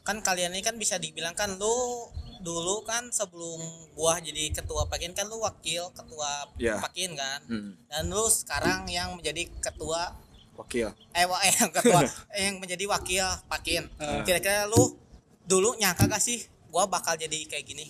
kan 0.00 0.18
kalian 0.18 0.50
ini 0.50 0.58
kan 0.60 0.74
bisa 0.74 0.96
dibilang 0.96 1.30
kan 1.32 1.54
lu 1.54 2.08
dulu 2.40 2.82
kan 2.82 3.10
sebelum 3.10 3.60
gua 3.92 4.16
jadi 4.18 4.48
ketua 4.50 4.88
pakin 4.88 5.12
kan 5.12 5.28
lu 5.28 5.38
wakil 5.38 5.92
ketua 5.92 6.48
Iya. 6.56 6.80
pakin 6.80 7.12
kan 7.14 7.40
Hmm, 7.44 7.76
dan 7.84 8.08
lu 8.08 8.24
sekarang 8.26 8.88
yang 8.88 9.12
menjadi 9.12 9.44
ketua 9.60 10.16
wakil 10.56 10.88
eh, 11.12 11.24
wa- 11.24 11.38
eh 11.38 11.52
yang 11.52 11.70
ketua 11.76 12.00
eh, 12.32 12.42
yang 12.42 12.56
menjadi 12.56 12.84
wakil 12.86 13.22
pakin 13.46 13.84
kira-kira 14.24 14.64
lu 14.66 14.96
dulu 15.44 15.76
nyangka 15.76 16.08
gak 16.08 16.18
sih 16.18 16.40
gua 16.66 16.88
bakal 16.88 17.12
jadi 17.14 17.44
kayak 17.44 17.62
gini 17.62 17.86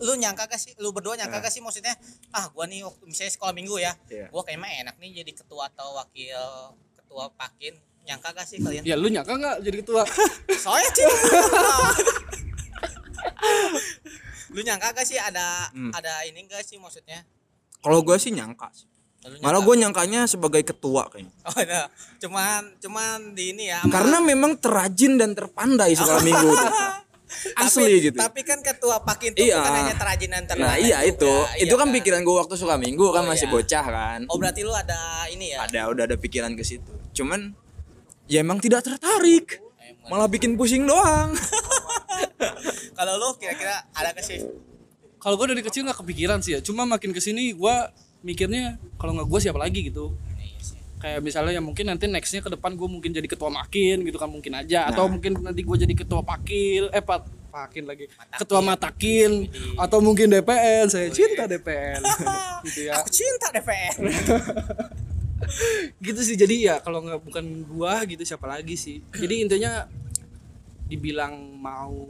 lu 0.00 0.12
nyangka 0.14 0.44
gak 0.44 0.56
sih? 0.56 0.72
Lu 0.76 0.90
berdua 0.90 1.14
nyangka 1.14 1.38
gak 1.38 1.48
sih 1.48 1.60
maksudnya 1.60 1.92
ah 2.30 2.48
gua 2.48 2.64
nih 2.64 2.82
waktu 2.82 3.04
misalnya 3.04 3.32
sekolah 3.32 3.52
minggu 3.52 3.76
ya 3.76 3.92
Iya. 4.08 4.26
gua 4.28 4.42
kayaknya 4.42 4.68
enak 4.82 4.96
nih 4.96 5.20
jadi 5.20 5.32
ketua 5.34 5.68
atau 5.68 5.94
wakil 5.94 6.40
ketua 6.94 7.28
pakin. 7.32 7.76
Nyangka 8.00 8.32
gak 8.32 8.46
sih 8.46 8.56
kalian? 8.58 8.82
Ya 8.82 8.96
lu 8.96 9.06
nyangka 9.06 9.36
nggak 9.36 9.56
jadi 9.60 9.76
ketua? 9.80 10.02
Soalnya 10.64 10.88
sih 10.90 11.04
lu 14.50 14.60
nyangka 14.60 14.90
gak 14.92 15.06
sih? 15.06 15.16
Ada 15.16 15.70
Hmm. 15.70 15.92
ada 15.92 16.24
ini 16.24 16.42
gak 16.44 16.64
sih 16.64 16.76
maksudnya? 16.76 17.22
Kalau 17.80 18.02
gue 18.02 18.16
sih 18.16 18.34
nyangka 18.34 18.68
sih. 18.72 18.88
Malah 19.44 19.60
gue 19.60 19.76
nyangkanya 19.76 20.24
sebagai 20.24 20.64
ketua 20.64 21.04
kayaknya. 21.06 21.28
Oh 21.44 21.52
ada 21.54 21.92
cuman 22.16 22.72
cuman 22.80 23.36
di 23.36 23.52
ini 23.52 23.68
ya 23.68 23.84
karena 23.84 24.16
memang 24.18 24.56
terajin 24.56 25.20
dan 25.20 25.36
terpandai 25.36 25.92
sekolah 25.92 26.24
minggu. 26.24 26.50
asli 27.56 27.84
tapi, 27.86 28.04
gitu 28.04 28.18
Tapi 28.18 28.40
kan 28.42 28.58
ketua 28.60 28.96
pakin 29.00 29.32
itu 29.32 29.46
Iya. 29.46 29.58
bukan 29.58 29.72
hanya 29.76 29.94
terajin 29.94 30.30
dan 30.30 30.44
nah 30.56 30.74
iya 30.74 30.98
juga. 31.00 31.10
itu 31.10 31.32
Iya 31.56 31.62
itu 31.62 31.74
kan 31.74 31.88
pikiran 31.90 32.20
gue 32.20 32.34
waktu 32.36 32.54
suka 32.54 32.74
minggu 32.76 33.06
kan 33.10 33.22
Oh, 33.22 33.30
masih 33.30 33.46
iya. 33.46 33.54
bocah 33.54 33.84
kan 33.86 34.20
Oh 34.26 34.36
berarti 34.36 34.60
lu 34.60 34.72
ada 34.72 34.98
ini 35.26 35.54
ya? 35.54 35.62
ada 35.62 35.88
udah 35.88 36.04
ada 36.04 36.16
pikiran 36.16 36.52
ke 36.52 36.62
situ 36.62 36.90
cuman 37.10 37.54
ya 38.26 38.40
emang 38.40 38.58
tidak 38.58 38.82
tertarik 38.82 39.58
Emang. 39.78 40.08
malah 40.10 40.26
bikin 40.26 40.54
pusing 40.54 40.84
doang 40.84 41.34
Kalau 42.92 43.16
lu 43.16 43.28
kira-kira 43.36 43.86
ada 43.90 44.10
ke 44.10 44.20
sih? 44.20 44.40
kalau 45.16 45.36
gua 45.36 45.48
dari 45.48 45.60
kecil 45.60 45.84
nggak 45.84 46.00
kepikiran 46.00 46.40
sih 46.40 46.56
ya 46.56 46.60
cuma 46.60 46.84
makin 46.84 47.12
ke 47.12 47.20
sini 47.20 47.52
gua 47.52 47.92
mikirnya 48.20 48.80
kalau 48.96 49.12
nggak 49.12 49.28
gua 49.28 49.36
siapa 49.36 49.56
lagi 49.56 49.84
gitu. 49.86 50.16
Kayak 51.00 51.20
misalnya 51.20 51.56
ya 51.56 51.62
mungkin 51.64 51.88
nanti 51.88 52.04
nextnya 52.04 52.40
ke 52.40 52.50
depan 52.50 52.76
gue 52.76 52.84
mungkin 52.84 53.10
jadi 53.10 53.24
ketua 53.24 53.48
makin 53.48 54.04
gitu 54.04 54.16
kan 54.16 54.28
mungkin 54.28 54.52
aja. 54.54 54.86
Atau 54.86 55.08
Nah. 55.08 55.16
mungkin 55.16 55.32
nanti 55.40 55.60
gue 55.60 55.76
jadi 55.78 55.94
ketua 55.94 56.20
pakil 56.20 56.92
eh 56.92 57.00
pat 57.00 57.24
pakin 57.48 57.82
lagi. 57.82 58.04
Ketua 58.36 58.60
matakin. 58.60 59.48
Atau 59.74 59.98
mungkin 59.98 60.28
DPN 60.28 60.86
saya 60.86 61.08
cinta 61.08 61.44
DPN 61.44 62.04
gitu 62.68 62.80
ya. 62.86 63.00
Aku 63.00 63.08
cinta 63.08 63.48
DPR. 63.48 63.96
gitu 65.98 66.20
sih 66.20 66.36
jadi 66.36 66.54
ya 66.60 66.74
kalau 66.78 67.00
nggak 67.00 67.20
bukan 67.24 67.44
gua 67.66 68.04
gitu 68.04 68.20
siapa 68.22 68.44
lagi 68.44 68.76
sih. 68.76 69.00
Jadi 69.10 69.40
intinya 69.40 69.88
dibilang 70.84 71.32
mau 71.56 72.06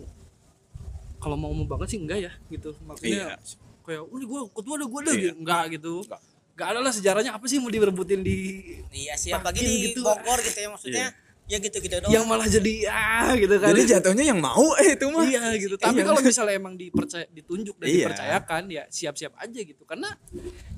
kalau 1.17 1.37
mau 1.37 1.53
mau 1.53 1.65
banget 1.65 1.95
sih 1.95 1.99
enggak 2.01 2.19
ya 2.21 2.33
gitu. 2.51 2.75
Maksudnya 2.83 3.39
kayak 3.81 4.03
oh 4.03 4.17
ini 4.19 4.27
gua 4.27 4.41
ketua 4.51 4.75
ada 4.77 4.85
gua 4.85 5.01
ada 5.01 5.13
Iya. 5.13 5.21
gitu. 5.23 5.35
Enggak 5.39 5.65
gitu. 5.73 5.93
Enggak. 6.05 6.21
Enggak 6.53 6.69
ada 6.69 6.81
lah 6.81 6.93
sejarahnya 6.93 7.33
apa 7.33 7.45
sih 7.45 7.57
mau 7.57 7.69
direbutin 7.69 8.21
di 8.21 8.63
iya 8.93 9.15
sih 9.15 9.31
apalagi 9.31 9.61
di 9.61 9.75
gitu. 9.91 10.03
Bogor 10.03 10.39
gitu 10.41 10.59
ya 10.59 10.69
maksudnya. 10.69 11.09
ya 11.47 11.59
gitu-gitu 11.59 11.99
doang 11.99 12.15
yang 12.15 12.25
malah 12.25 12.47
jadi 12.47 12.73
ah 12.87 13.35
gitu 13.35 13.59
kan 13.59 13.75
Jadi 13.75 13.83
jatuhnya 13.91 14.23
yang 14.23 14.39
mau 14.39 14.71
eh 14.79 14.95
itu 14.95 15.03
mah. 15.11 15.27
iya 15.27 15.51
gitu 15.57 15.75
tapi 15.75 15.99
kalau 16.01 16.23
misalnya 16.23 16.55
emang 16.55 16.79
dipercaya 16.79 17.27
ditunjuk 17.27 17.75
dan 17.75 17.87
Iya. 17.87 17.97
dipercayakan 18.07 18.63
ya 18.71 18.83
siap-siap 18.87 19.35
aja 19.35 19.59
gitu 19.59 19.83
karena 19.83 20.15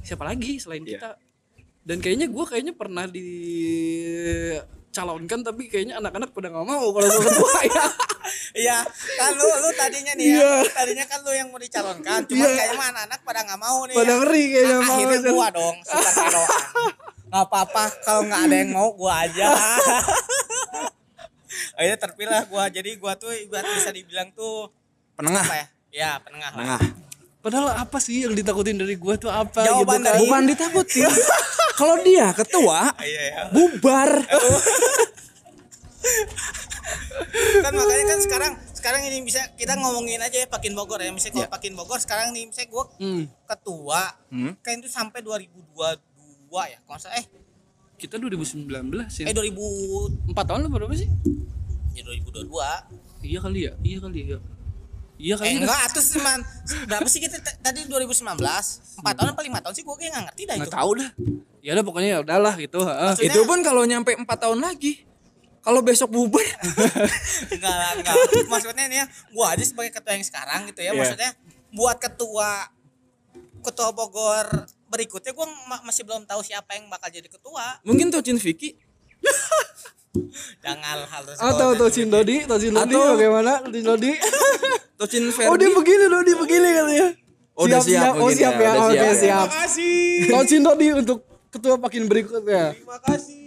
siapa 0.00 0.24
lagi 0.24 0.56
selain 0.56 0.80
Iya. 0.80 0.96
kita 0.96 1.10
dan 1.82 1.96
kayaknya 1.98 2.26
gue 2.32 2.44
kayaknya 2.46 2.72
pernah 2.72 3.04
dicalonkan 4.92 5.40
tapi 5.40 5.62
kayaknya 5.66 5.96
anak-anak 5.96 6.28
pada 6.30 6.52
nggak 6.52 6.66
mau 6.68 6.86
kalau 6.92 7.08
gue 7.08 7.22
ketua 7.24 7.60
ya 7.72 7.84
Iya, 8.52 8.84
kan 9.16 9.32
lu 9.34 9.44
lu 9.44 9.70
tadinya 9.72 10.12
nih 10.12 10.36
ya, 10.36 10.60
tadinya 10.68 11.04
kan 11.04 11.20
lu 11.20 11.32
yang 11.32 11.48
mau 11.48 11.56
dicalonkan, 11.56 12.20
cuma 12.24 12.44
Iya. 12.44 12.54
kayaknya 12.54 12.84
anak-anak 12.86 13.20
pada 13.24 13.40
nggak 13.44 13.60
mau 13.60 13.78
nih. 13.84 13.96
Pada 13.96 14.06
ya. 14.06 14.16
ngeri 14.20 14.44
kayaknya 14.46 14.72
Ah, 14.72 14.80
mau. 14.80 14.94
Akhirnya 14.94 15.18
gua 15.26 15.48
dong, 15.50 15.76
superhero. 15.82 16.44
Nggak 17.28 17.44
apa-apa 17.44 17.84
kalau 18.04 18.22
nggak 18.24 18.40
ada 18.46 18.54
yang 18.54 18.70
mau 18.70 18.88
gua 18.92 19.12
aja. 19.24 19.46
Akhirnya 21.76 21.98
terpilih 21.98 22.42
gua, 22.46 22.64
jadi 22.68 22.90
gua 22.96 23.12
tuh 23.16 23.32
ibarat 23.34 23.66
bisa 23.74 23.90
dibilang 23.90 24.28
tuh 24.32 24.70
Penengah. 25.12 25.44
apa 25.44 25.56
ya? 25.56 25.66
Ya 25.92 26.10
penengah 26.20 26.52
lah. 26.54 26.80
Padahal 27.42 27.74
apa 27.76 27.98
sih 27.98 28.22
yang 28.22 28.32
ditakutin 28.32 28.78
dari 28.78 28.94
gue 28.94 29.14
tuh 29.16 29.26
apa 29.26 29.60
Jawaban 29.60 29.82
gitu 29.82 29.90
kan 29.92 30.00
dari- 30.06 30.20
Bukan 30.22 30.42
ditakutin. 30.46 31.10
Kalau 31.80 31.96
dia 32.00 32.30
ketua, 32.30 32.94
Iya 32.96 33.22
ya. 33.26 33.42
bubar. 33.50 34.10
kan 37.62 37.72
makanya 37.72 38.04
kan 38.08 38.20
sekarang 38.20 38.52
sekarang 38.72 39.02
ini 39.04 39.22
bisa 39.22 39.38
kita 39.52 39.74
ngomongin 39.74 40.18
aja 40.18 40.34
ya 40.36 40.48
Pakin 40.48 40.74
Bogor 40.74 40.98
ya 40.98 41.10
misalnya 41.10 41.34
kalau 41.40 41.52
Pakin 41.52 41.72
Bogor 41.72 41.96
sekarang 41.96 42.30
nih 42.30 42.44
misalnya 42.44 42.68
gua 42.68 42.84
Hmm. 42.96 43.30
ketua 43.44 44.02
Hmm. 44.28 44.52
kan 44.58 44.74
itu 44.76 44.88
sampai 44.88 45.22
2022 45.22 46.02
ya 46.66 46.78
kalau 46.80 46.98
salah 46.98 47.16
eh 47.16 47.26
kita 47.96 48.18
2019 48.18 48.66
sih 49.08 49.22
eh 49.22 49.30
2000 49.30 49.54
empat 50.28 50.44
tahun 50.44 50.60
lu 50.60 50.70
berapa 50.72 50.90
sih 50.92 51.06
ya 51.92 52.02
2022 52.02 52.50
iya 53.22 53.38
kali 53.38 53.60
ya 53.62 53.72
iya 53.80 53.98
kali 54.00 54.18
ya 54.26 54.38
iya 55.22 55.34
kali 55.38 55.46
eh 55.46 55.54
enggak 55.56 55.80
atus 55.86 56.06
cuman 56.12 56.42
berapa 56.84 57.06
sih 57.06 57.22
kita 57.22 57.38
tadi 57.56 57.86
2019 57.86 58.42
empat 58.98 59.14
tahun 59.14 59.28
apa 59.30 59.40
lima 59.40 59.58
tahun 59.58 59.72
sih? 59.72 59.82
Gua 59.82 59.94
kayak 59.94 60.10
nggak 60.10 60.24
ngerti 60.28 60.42
dah 60.42 60.54
itu. 60.54 60.60
nggak 60.60 60.74
tahu 60.74 60.90
dah. 60.98 61.10
Ya 61.62 61.70
udah 61.72 61.84
pokoknya 61.84 62.08
ya 62.08 62.20
udahlah 62.20 62.54
gitu. 62.56 62.80
Maksudnya- 62.82 63.30
Itu 63.30 63.40
pun 63.44 63.58
kalau 63.62 63.82
nyampe 63.82 64.10
4 64.12 64.26
tahun 64.26 64.58
lagi. 64.58 65.06
Kalau 65.62 65.78
besok 65.80 66.10
bubar. 66.10 66.42
enggak 67.54 67.70
lah 67.72 67.90
enggak 67.94 68.14
maksudnya 68.46 68.84
nih 68.84 68.98
ya 68.98 69.06
gua 69.30 69.54
aja 69.54 69.62
sebagai 69.62 69.94
ketua 69.94 70.12
yang 70.12 70.26
sekarang 70.26 70.66
gitu 70.66 70.82
ya. 70.82 70.90
Iya. 70.90 70.98
maksudnya 70.98 71.30
buat 71.70 71.96
ketua 71.96 72.66
ketua 73.62 73.88
Bogor 73.90 74.50
berikutnya 74.84 75.30
gua 75.30 75.46
ma- 75.64 75.82
masih 75.82 76.02
belum 76.02 76.26
tahu 76.26 76.42
siapa 76.42 76.74
yang 76.74 76.90
bakal 76.90 77.06
jadi 77.08 77.24
ketua. 77.24 77.78
Mungkin 77.82 78.10
Tocin 78.10 78.36
Vicky 78.36 78.74
jangan 80.60 80.98
harus 81.02 81.36
atau 81.36 81.72
atau 81.72 81.88
Cindodi 81.88 82.44
atau 82.44 82.56
Cindodi 82.56 82.92
Atau- 82.92 83.16
bagaimana? 83.16 83.52
Cindodi 83.64 84.12
Tocin 84.94 85.24
oh 85.48 85.56
dia 85.56 85.66
Ferdi. 85.66 85.66
begini 85.72 86.04
loh 86.06 86.20
dia 86.20 86.36
begini 86.36 86.68
katanya. 86.70 87.08
Oh, 87.52 87.64
udah 87.64 87.80
siap 87.80 88.12
oh 88.14 88.28
mungkin 88.28 88.36
siap 88.38 88.54
ya, 88.54 88.64
ya, 88.64 88.72
oke 88.78 88.92
siap. 88.92 89.04
ya. 89.04 89.12
siap. 89.14 89.48
Kasih 89.50 90.28
Tau 90.28 90.44
Cindodi 90.44 90.86
untuk 90.94 91.18
ketua 91.48 91.76
pakin 91.76 92.04
berikutnya. 92.06 92.72
Terima 92.72 92.98
kasih. 93.02 93.44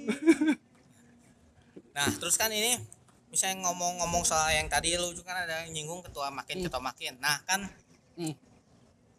Nah 1.91 2.07
terus 2.13 2.35
kan 2.35 2.49
ini 2.49 2.75
misalnya 3.29 3.63
ngomong-ngomong 3.63 4.23
soal 4.23 4.51
yang 4.51 4.67
tadi 4.67 4.93
lu 4.93 5.11
juga 5.11 5.31
kan 5.31 5.43
ada 5.43 5.63
yang 5.63 5.73
nyinggung 5.73 6.01
ketua 6.01 6.27
makin 6.29 6.61
ketua 6.61 6.81
makin. 6.81 7.17
Nah 7.17 7.39
kan 7.43 7.65
Hmm. 8.15 8.31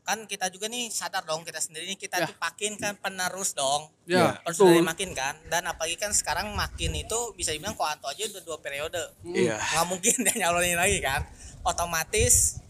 Kan 0.07 0.23
kita 0.25 0.47
juga 0.49 0.71
nih 0.71 0.87
sadar 0.87 1.27
dong 1.27 1.43
kita 1.43 1.59
sendiri 1.59 1.91
nih 1.91 1.99
kita 1.99 2.17
Ya. 2.17 2.31
tuh 2.31 2.39
makin 2.39 2.79
kan 2.79 2.95
penerus 2.95 3.53
dong. 3.53 3.91
Ya 4.07 4.39
penerus 4.39 4.63
dari 4.63 4.79
betul. 4.79 4.87
makin 4.87 5.11
kan. 5.13 5.35
Dan 5.51 5.67
apalagi 5.67 5.99
kan 5.99 6.15
sekarang 6.15 6.55
makin 6.55 6.95
itu 6.95 7.19
bisa 7.35 7.51
dibilang 7.51 7.75
kok 7.75 7.85
Anto 7.85 8.07
aja 8.07 8.23
udah 8.25 8.43
dua 8.47 8.59
periode. 8.63 9.03
Iya. 9.27 9.59
nggak 9.59 9.87
mungkin 9.91 10.15
dia 10.25 10.35
nyalonin 10.41 10.79
lagi 10.79 11.03
kan. 11.03 11.27
Otomatis 11.61 12.63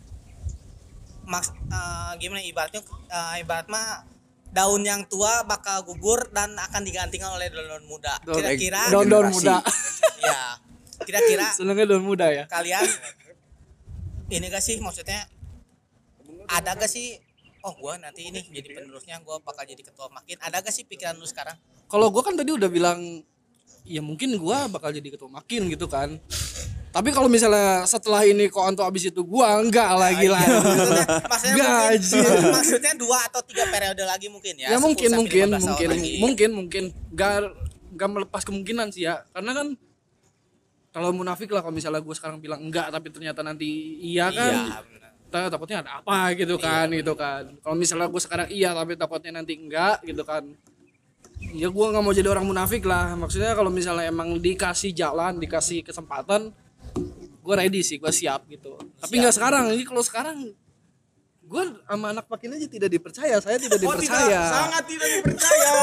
maks 1.26 1.52
eh, 1.52 2.12
gimana 2.16 2.40
ibaratnya 2.40 2.80
eh, 3.06 3.44
ibarat 3.44 3.68
mah 3.68 4.08
daun 4.48 4.80
yang 4.80 5.04
tua 5.04 5.44
bakal 5.44 5.84
gugur 5.84 6.32
dan 6.32 6.56
akan 6.56 6.80
digantikan 6.80 7.28
oleh 7.30 7.52
daun 7.52 7.84
muda. 7.84 8.16
Kira-kira 8.24 8.88
daun-daun 8.88 9.28
muda. 9.28 9.60
Ya 10.24 10.56
kira-kira 11.04 11.52
senengnya 11.60 11.84
daun 11.84 12.00
muda 12.02 12.32
ya? 12.32 12.48
kalian 12.48 12.80
ini 14.26 14.48
gak 14.48 14.64
sih 14.64 14.80
maksudnya 14.80 15.28
ada 16.48 16.72
gak 16.72 16.88
sih 16.88 17.20
oh 17.66 17.74
gua 17.82 17.98
nanti 17.98 18.30
ini 18.30 18.46
jadi 18.46 18.78
penerusnya 18.78 19.18
gua 19.26 19.42
bakal 19.42 19.66
jadi 19.66 19.82
ketua 19.82 20.06
makin. 20.14 20.38
Ada 20.38 20.62
gak 20.62 20.70
sih 20.70 20.86
pikiran 20.86 21.18
lu 21.18 21.26
sekarang? 21.26 21.58
Kalau 21.90 22.06
gua 22.14 22.22
kan 22.22 22.38
tadi 22.38 22.54
udah 22.54 22.70
bilang 22.70 23.26
ya 23.82 23.98
mungkin 23.98 24.38
gua 24.38 24.70
bakal 24.70 24.94
jadi 24.94 25.08
ketua 25.10 25.26
makin 25.26 25.66
gitu 25.66 25.90
kan. 25.90 26.22
Tapi 26.94 27.12
kalau 27.12 27.28
misalnya 27.28 27.84
setelah 27.84 28.24
ini 28.24 28.48
kok 28.48 28.62
Anto 28.64 28.80
abis 28.86 29.10
itu 29.10 29.20
gua 29.26 29.58
enggak 29.58 29.90
lagi 29.98 30.30
lah. 30.30 30.40
Maksudnya, 30.40 31.06
maksudnya 31.28 31.52
Enggak, 31.52 31.82
mungkin, 31.92 32.52
maksudnya 32.56 32.92
dua 32.96 33.18
atau 33.28 33.40
tiga 33.44 33.64
periode 33.68 34.02
lagi 34.06 34.26
mungkin 34.32 34.54
ya 34.56 34.72
ya 34.72 34.78
10 34.80 34.86
mungkin 34.86 35.10
mungkin 35.12 35.46
15 35.50 35.52
tahun 35.52 35.62
mungkin 35.66 35.88
lagi. 35.90 36.12
mungkin 36.22 36.50
mungkin. 36.54 36.84
Gak 37.12 37.52
gak 37.98 38.10
melepas 38.14 38.42
kemungkinan 38.46 38.94
sih 38.94 39.10
ya. 39.10 39.26
Karena 39.34 39.52
kan 39.52 39.76
kalau 40.94 41.12
munafik 41.12 41.52
lah 41.52 41.60
kalau 41.60 41.76
misalnya 41.76 42.00
gue 42.00 42.14
sekarang 42.16 42.40
bilang 42.40 42.64
enggak 42.64 42.88
tapi 42.88 43.12
ternyata 43.12 43.44
nanti 43.44 44.00
iya 44.00 44.32
kan. 44.32 44.54
iya 44.56 44.96
benar. 45.36 45.48
ta- 45.48 45.52
takutnya 45.60 45.78
ada 45.84 45.92
apa 46.00 46.18
gitu 46.32 46.56
kan 46.56 46.86
gitu 46.88 47.12
kan. 47.12 47.44
Kalau 47.60 47.76
misalnya 47.76 48.08
gue 48.08 48.22
sekarang 48.22 48.48
iya 48.48 48.72
tapi 48.72 48.96
takutnya 48.96 49.38
nanti 49.40 49.52
enggak 49.60 50.00
gitu 50.02 50.24
kan. 50.24 50.42
Ya 51.52 51.68
gue 51.68 51.86
nggak 51.92 52.02
mau 52.02 52.16
jadi 52.16 52.28
orang 52.32 52.48
munafik 52.48 52.88
lah. 52.88 53.12
Maksudnya 53.14 53.52
kalau 53.52 53.68
misalnya 53.68 54.08
emang 54.08 54.40
dikasih 54.40 54.96
jalan 54.96 55.36
dikasih 55.36 55.84
kesempatan 55.84 56.50
gue 57.46 57.54
ready 57.54 57.84
sih 57.84 58.00
gue 58.00 58.10
siap 58.10 58.48
gitu. 58.48 58.74
Tapi 58.98 59.14
nggak 59.20 59.34
sekarang. 59.36 59.70
Ini 59.76 59.84
kalau 59.84 60.02
sekarang 60.02 60.50
gue 61.46 61.62
sama 61.86 62.10
anak 62.10 62.26
pakin 62.26 62.58
aja 62.58 62.66
tidak 62.66 62.90
dipercaya. 62.90 63.38
Saya 63.38 63.60
tidak 63.60 63.78
dipercaya. 63.78 64.42
Tidak 64.86 65.08
dipercaya. 65.20 65.74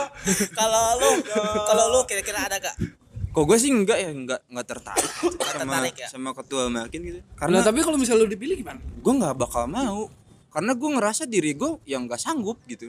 kalau 0.58 0.84
lu 0.98 1.10
kalau 1.62 1.84
lu 1.94 2.00
kira-kira 2.08 2.42
ada 2.42 2.58
gak 2.58 2.74
Kok 3.36 3.44
gue 3.44 3.58
sih 3.60 3.68
enggak 3.68 4.00
ya, 4.00 4.08
enggak 4.16 4.40
enggak 4.48 4.64
tertarik 4.64 5.12
sama 5.12 5.36
tertarik 5.36 5.96
ya? 6.00 6.08
sama 6.08 6.30
ketua 6.32 6.72
makin 6.72 7.00
gitu. 7.04 7.20
Nah, 7.20 7.36
Karena 7.36 7.58
tapi 7.60 7.84
kalau 7.84 8.00
misalnya 8.00 8.24
lu 8.24 8.32
dipilih 8.32 8.56
gimana? 8.56 8.80
gue 8.80 9.12
nggak 9.12 9.36
bakal 9.36 9.68
mau. 9.68 10.08
Karena 10.48 10.72
gue 10.72 10.88
ngerasa 10.88 11.28
diri 11.28 11.52
gue 11.52 11.76
yang 11.84 12.08
nggak 12.08 12.16
sanggup 12.16 12.56
gitu. 12.64 12.88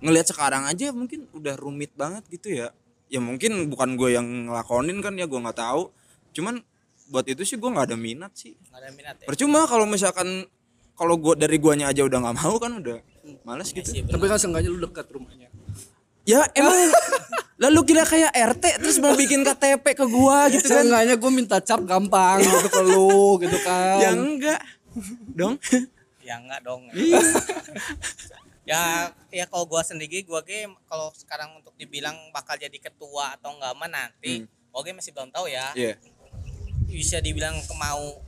Ngelihat 0.00 0.32
sekarang 0.32 0.64
aja 0.64 0.88
mungkin 0.88 1.28
udah 1.36 1.60
rumit 1.60 1.92
banget 1.92 2.24
gitu 2.32 2.48
ya. 2.48 2.72
Ya 3.12 3.20
mungkin 3.20 3.68
bukan 3.68 4.00
gue 4.00 4.16
yang 4.16 4.48
ngelakonin 4.48 5.04
kan 5.04 5.12
ya 5.20 5.28
gue 5.28 5.36
nggak 5.36 5.60
tahu. 5.60 5.92
Cuman 6.32 6.64
buat 7.12 7.28
itu 7.28 7.44
sih 7.44 7.60
gue 7.60 7.68
nggak 7.68 7.92
ada 7.92 7.96
minat 8.00 8.32
sih. 8.32 8.56
nggak 8.56 8.80
ada 8.80 8.88
minat 8.88 9.14
ya 9.20 9.26
Percuma 9.28 9.68
kalau 9.68 9.84
misalkan 9.84 10.48
kalau 10.96 11.20
gua 11.20 11.34
dari 11.36 11.60
guanya 11.60 11.92
aja 11.92 12.06
udah 12.06 12.24
nggak 12.24 12.36
mau 12.40 12.56
kan 12.56 12.80
udah 12.80 13.04
males 13.44 13.68
gitu. 13.68 13.84
Iya 13.84 14.00
sih, 14.00 14.08
Tapi 14.08 14.24
kan 14.30 14.38
seenggaknya 14.40 14.70
lu 14.72 14.80
dekat 14.80 15.12
rumahnya. 15.12 15.52
Ya 16.24 16.48
emang 16.56 16.72
lalu 17.56 17.80
kira 17.84 18.02
kayak 18.02 18.30
RT 18.30 18.64
terus 18.78 18.98
mau 18.98 19.14
bikin 19.14 19.42
KTP 19.42 19.94
ke 19.94 20.04
gua 20.04 20.46
gitu 20.48 20.64
kan? 20.64 20.82
Seenggaknya 20.82 21.14
gue 21.14 21.30
minta 21.30 21.58
cap 21.58 21.80
gampang 21.80 22.40
gitu 22.40 22.66
ke 22.68 22.82
lu 22.82 23.38
gitu 23.38 23.58
kan. 23.60 23.98
Ya 23.98 24.10
enggak. 24.10 24.60
Dong. 25.30 25.54
ya 26.24 26.34
enggak 26.36 26.60
dong 26.62 26.88
Iya. 26.90 27.20
ya 28.64 28.80
ya 29.28 29.44
kalau 29.44 29.66
gua 29.66 29.82
sendiri 29.82 30.24
gua 30.24 30.40
ge 30.40 30.64
kalau 30.84 31.12
sekarang 31.12 31.52
untuk 31.54 31.76
dibilang 31.76 32.16
bakal 32.30 32.56
jadi 32.56 32.72
ketua 32.74 33.36
atau 33.36 33.52
enggak 33.52 33.76
mah 33.76 33.86
nanti 33.86 34.40
gua 34.70 34.80
ge 34.80 34.90
masih 34.90 35.12
belum 35.12 35.28
tahu 35.28 35.46
ya 35.46 35.68
Iya. 35.74 36.00
bisa 36.86 37.20
dibilang 37.20 37.52
mau 37.74 38.24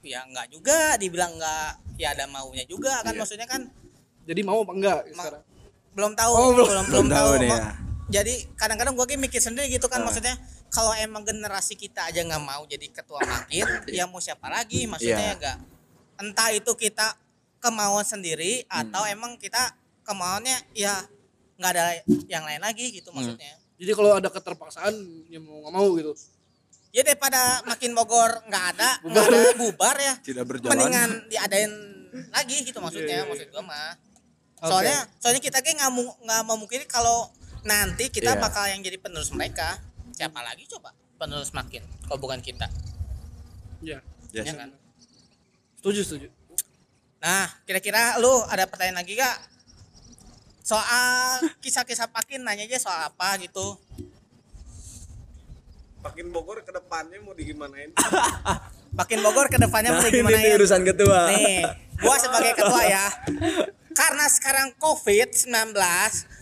ya 0.00 0.24
enggak 0.24 0.50
juga 0.50 0.96
dibilang 0.96 1.30
enggak 1.32 1.70
ya 1.94 2.10
ada 2.12 2.26
maunya 2.26 2.64
juga 2.64 2.98
kan 2.98 3.14
Iya. 3.14 3.20
maksudnya 3.20 3.46
kan 3.46 3.62
Jadi 4.26 4.40
mau 4.42 4.60
apa 4.60 4.72
enggak 4.74 5.00
Ma- 5.08 5.22
sekarang? 5.22 5.42
belum 5.90 6.12
tahu 6.12 6.32
Oh, 6.32 6.50
belum- 6.50 6.66
belum, 6.66 6.84
belum 6.84 7.06
tahu 7.06 7.14
tahu 7.14 7.30
nih 7.38 7.48
Ma- 7.48 7.56
ya. 7.56 7.70
Jadi 8.08 8.34
kadang-kadang 8.54 8.92
gua 8.92 9.04
ge 9.04 9.14
mikir 9.14 9.38
sendiri 9.38 9.68
gitu 9.68 9.86
kan 9.86 10.00
Ah. 10.00 10.04
maksudnya 10.04 10.34
kalau 10.68 10.92
emang 10.94 11.22
generasi 11.22 11.74
kita 11.74 12.04
aja 12.04 12.20
nggak 12.20 12.40
mau 12.40 12.64
jadi 12.64 12.88
ketua 12.88 13.20
makin 13.20 13.64
ya 13.96 14.04
mau 14.04 14.18
siapa 14.18 14.48
lagi 14.48 14.84
maksudnya 14.84 15.14
Iya. 15.14 15.24
ya 15.24 15.34
enggak 15.34 15.56
entah 16.18 16.48
itu 16.50 16.72
kita 16.74 17.06
kemauan 17.58 18.02
sendiri 18.02 18.64
Hmm. 18.64 18.86
atau 18.86 19.02
emang 19.04 19.36
kita 19.36 19.60
kemauannya 20.02 20.56
ya 20.72 21.04
nggak 21.54 21.70
ada 21.70 21.84
yang 22.26 22.44
lain 22.44 22.60
lagi 22.60 22.90
gitu 22.90 23.10
Hmm. 23.10 23.20
maksudnya 23.20 23.54
Jadi 23.78 23.92
kalau 23.94 24.10
ada 24.12 24.26
keterpaksaan 24.26 24.90
ya 25.28 25.38
mau 25.38 25.62
nggak 25.62 25.70
mau 25.72 25.88
gitu. 25.94 26.10
ya 26.88 27.02
daripada 27.02 27.60
makin 27.62 27.92
Bogor 27.92 28.42
nggak 28.44 28.64
ada 28.74 28.90
nggak 29.06 29.24
ada 29.24 29.38
bubar 29.54 29.96
ya 29.96 30.14
Tidak 30.18 30.42
berjalan. 30.42 30.70
mendingan 30.72 31.10
diadain 31.28 31.72
lagi 32.30 32.56
gitu 32.62 32.74
Iya, 32.74 32.82
maksudnya 32.82 33.18
maksud 33.22 33.48
gua 33.50 33.62
mah 33.62 33.92
soalnya 34.58 35.06
soalnya 35.18 35.38
kita 35.38 35.60
kayak 35.60 35.76
nggak 35.78 35.92
nggak 35.94 36.42
memungkiri 36.42 36.84
kalau 36.86 37.30
nanti 37.60 38.08
kita 38.08 38.32
Iya. 38.32 38.40
bakal 38.40 38.64
yang 38.66 38.80
jadi 38.80 38.96
penerus 38.96 39.30
mereka 39.30 39.78
siapa 40.10 40.38
lagi 40.40 40.66
coba 40.66 40.90
penerus 41.16 41.50
makin 41.50 41.80
kalau 42.04 42.18
bukan 42.18 42.38
kita 42.38 42.66
Ya. 43.78 44.02
Ya, 44.28 44.42
ya 44.42 44.54
kan 44.54 44.70
Setuju, 45.76 46.00
setuju. 46.02 46.28
nah 47.16 47.46
kira-kira 47.64 48.18
lu 48.18 48.28
ada 48.44 48.64
pertanyaan 48.64 48.98
lagi 48.98 49.14
gak 49.14 49.38
soal 50.60 51.40
kisah-kisah 51.58 52.06
pakin 52.08 52.42
nanya 52.42 52.62
aja 52.64 52.78
soal 52.78 53.00
apa 53.04 53.38
gitu 53.38 53.78
Pakin 55.98 56.30
Bogor 56.30 56.62
ke 56.62 56.70
depannya 56.70 57.18
mau 57.18 57.34
digimanain? 57.34 57.90
Pakin 58.98 59.18
Bogor 59.18 59.46
ke 59.46 59.58
depannya 59.58 59.90
Nah, 59.90 59.98
mau 59.98 60.06
ini 60.06 60.14
gimana 60.16 60.38
nih 60.38 60.46
ya? 60.46 60.56
urusan 60.56 60.82
ketua. 60.84 61.20
Nih, 61.28 61.58
gua 61.98 62.16
sebagai 62.16 62.52
ketua 62.54 62.82
ya. 62.86 63.06
Karena 63.92 64.24
sekarang 64.26 64.78
COVID-19, 64.78 65.74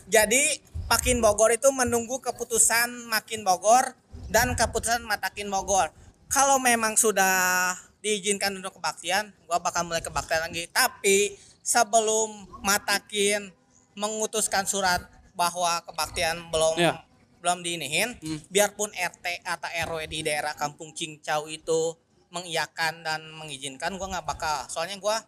jadi 0.07 0.43
Pakin 0.87 1.19
Bogor 1.19 1.51
itu 1.51 1.67
menunggu 1.75 2.23
keputusan 2.23 3.11
Makin 3.11 3.43
Bogor 3.43 3.99
dan 4.31 4.55
keputusan 4.55 5.03
Matakin 5.03 5.51
Bogor. 5.51 5.91
Kalau 6.31 6.63
memang 6.63 6.95
sudah 6.95 7.75
diizinkan 7.99 8.55
untuk 8.55 8.79
kebaktian, 8.79 9.35
gua 9.51 9.59
bakal 9.59 9.83
mulai 9.83 9.99
kebaktian 9.99 10.47
lagi. 10.47 10.71
Tapi 10.71 11.35
sebelum 11.67 12.47
Matakin 12.63 13.51
mengutuskan 13.99 14.63
surat 14.63 15.03
bahwa 15.35 15.83
kebaktian 15.91 16.55
belum 16.55 16.79
Ya. 16.79 17.03
belum 17.43 17.67
diinihin, 17.67 18.19
biarpun 18.51 18.91
RT 18.95 19.43
atau 19.43 19.71
RW 19.91 20.07
di 20.11 20.23
daerah 20.23 20.55
Kampung 20.55 20.91
Cingcau 20.95 21.47
itu 21.47 21.95
mengiyakan 22.31 23.07
dan 23.07 23.27
mengizinkan, 23.35 23.95
gua 23.99 24.19
nggak 24.19 24.27
bakal. 24.27 24.67
Soalnya 24.71 24.99
gua 25.03 25.19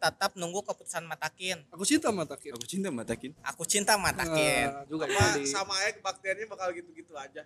tetap 0.00 0.32
nunggu 0.32 0.64
keputusan 0.64 1.04
Matakin. 1.04 1.60
Aku 1.68 1.84
cinta 1.84 2.08
mata 2.08 2.34
kiri. 2.40 2.56
Aku 2.56 2.64
cinta 2.64 2.88
matakin. 2.88 3.30
Aku 3.44 3.62
cinta 3.68 3.92
Matakin. 4.00 4.66
Nah, 4.72 4.84
juga 4.88 5.04
Apa 5.04 5.36
jadi. 5.36 5.44
sama 5.44 5.76
aja 5.76 5.92
kebaktiannya 6.00 6.46
bakal 6.48 6.72
gitu-gitu 6.72 7.12
aja. 7.12 7.44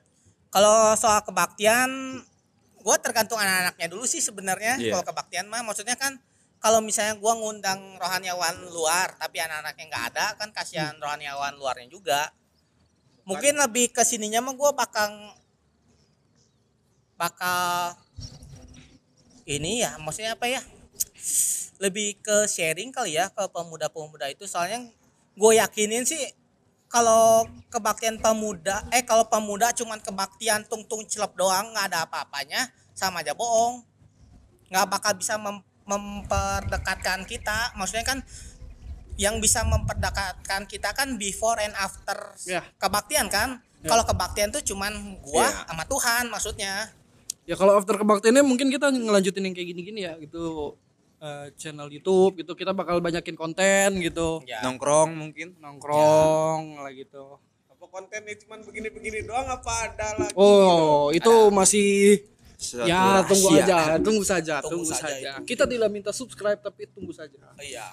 Kalau 0.54 0.94
soal 0.94 1.18
kebaktian, 1.26 1.90
gua 2.78 2.94
tergantung 3.02 3.42
anak-anaknya 3.42 3.90
dulu 3.90 4.06
sih 4.06 4.23
sebenarnya. 4.23 4.78
Iya. 4.78 4.94
Kalau 4.94 5.04
kebaktian 5.11 5.50
mah, 5.50 5.66
maksudnya 5.66 5.99
kan 5.99 6.14
kalau 6.62 6.78
misalnya 6.78 7.18
gua 7.18 7.34
ngundang 7.34 7.99
rohaniawan 7.99 8.70
luar, 8.70 9.18
tapi 9.18 9.42
anak-anaknya 9.42 9.84
nggak 9.90 10.04
ada, 10.14 10.26
kan 10.38 10.54
kasihan 10.54 10.94
rohaniawan 11.02 11.58
luarnya 11.58 11.90
juga. 11.90 12.30
Mungkin 13.26 13.58
lebih 13.58 13.90
ke 13.90 14.06
sininya 14.06 14.38
mah 14.46 14.54
gua 14.54 14.70
bakal 14.70 15.11
bakal 17.18 17.99
ini 19.42 19.82
ya, 19.82 19.99
maksudnya 19.99 20.38
apa 20.38 20.46
ya? 20.46 20.62
Lebih 21.84 22.16
ke 22.24 22.48
sharing 22.48 22.88
kali 22.88 23.20
ya 23.20 23.28
ke 23.28 23.44
pemuda-pemuda 23.52 24.32
itu. 24.32 24.48
Soalnya 24.48 24.80
gue 25.36 25.52
yakinin 25.60 26.08
sih 26.08 26.20
kalau 26.88 27.42
kebaktian 27.68 28.22
pemuda 28.22 28.86
eh 28.94 29.02
kalau 29.02 29.26
pemuda 29.26 29.74
cuman 29.74 29.98
kebaktian 29.98 30.62
tung-tung 30.64 31.02
cilep 31.04 31.34
doang 31.34 31.74
nggak 31.74 31.90
ada 31.90 31.98
apa-apanya 32.06 32.70
sama 32.94 33.18
aja 33.18 33.34
bohong 33.34 33.82
nggak 34.70 34.86
bakal 34.86 35.12
bisa 35.18 35.34
mem- 35.34 35.66
memperdekatkan 35.82 37.26
kita 37.26 37.74
maksudnya 37.74 38.06
kan 38.06 38.22
yang 39.18 39.42
bisa 39.42 39.66
memperdekatkan 39.66 40.70
kita 40.70 40.94
kan 40.94 41.18
before 41.18 41.58
and 41.58 41.74
after 41.74 42.14
Ya. 42.46 42.62
kebaktian 42.78 43.26
kan 43.26 43.58
kalau 43.82 44.06
kebaktian 44.06 44.54
tuh 44.54 44.62
cuman 44.62 45.18
gua 45.18 45.50
Ya. 45.50 45.66
sama 45.66 45.84
Tuhan 45.90 46.30
maksudnya 46.30 46.94
Ya 47.44 47.58
kalau 47.58 47.74
after 47.74 47.98
kebaktiannya 47.98 48.40
mungkin 48.40 48.70
kita 48.70 48.88
ngelanjutin 48.88 49.44
yang 49.44 49.54
kayak 49.58 49.68
gini-gini 49.74 50.00
ya 50.06 50.14
gitu 50.16 50.78
eh, 51.25 51.47
channel 51.54 51.88
YouTube 51.88 52.37
gitu 52.37 52.52
kita 52.52 52.71
bakal 52.71 53.00
banyakin 53.00 53.33
konten 53.33 53.97
gitu 53.99 54.45
ya 54.45 54.61
Nongkrong 54.61 55.11
mungkin. 55.11 55.57
nongkrong 55.57 56.78
lah 56.78 56.93
gitu. 56.93 57.40
Apa 57.66 57.85
kontennya 57.90 58.37
cuman 58.38 58.61
begini-begini 58.61 59.25
doang 59.25 59.45
apa 59.47 59.73
ada 59.87 60.09
lagi? 60.19 60.35
Oh 60.35 61.09
itu 61.11 61.33
masih 61.50 62.21
Suatu 62.54 62.87
ya 62.87 63.21
tunggu 63.23 63.49
rahasia. 63.50 63.64
aja 63.66 63.78
tunggu 63.99 64.23
saja 64.23 64.54
Tunggu 64.61 64.85
tunggu, 64.85 64.93
saja 64.95 65.09
saja. 65.11 65.31
itu. 65.35 65.47
Kita 65.47 65.64
tidak 65.64 65.88
minta 65.88 66.11
subscribe 66.11 66.57
tapi 66.59 66.87
tunggu 66.87 67.11
saja. 67.11 67.40
iya 67.59 67.88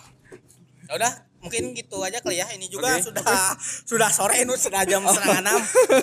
ya 0.83 0.93
udah 0.93 1.13
mungkin 1.39 1.71
gitu 1.71 2.03
aja 2.03 2.19
kali 2.19 2.35
ya 2.35 2.51
ini 2.51 2.67
juga 2.67 2.93
Oke, 2.93 3.07
sudah 3.07 3.55
sudah 3.87 4.09
sore 4.11 4.43
ini 4.43 4.51
sudah 4.53 4.83
jam 4.83 4.99
setengah 5.01 5.39
enam 5.39 5.59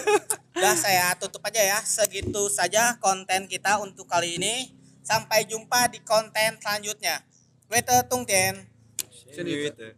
udah 0.56 0.74
saya 0.74 1.12
tutup 1.14 1.44
aja 1.44 1.60
ya 1.60 1.78
segitu 1.78 2.48
saja 2.48 2.96
konten 2.96 3.44
kita 3.44 3.76
untuk 3.78 4.08
kali 4.08 4.40
ini 4.40 4.72
sampai 5.08 5.48
jumpa 5.48 5.88
di 5.88 6.04
konten 6.04 6.60
selanjutnya 6.60 7.24
Wete 7.72 7.96
tung 8.12 8.28
Tien. 8.28 8.68
Gitu. 9.32 9.96